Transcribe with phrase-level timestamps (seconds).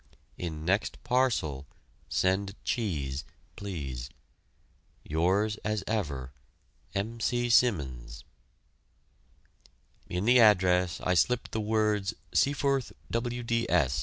[0.35, 1.67] In next parcel,
[2.09, 3.23] send cheese,
[3.55, 4.09] please.
[5.03, 6.33] Yours as ever
[6.95, 7.19] M.
[7.19, 7.51] C.
[7.51, 8.23] SIMMONS
[10.09, 13.99] In the address I slipped in the words "Seaforth Wds."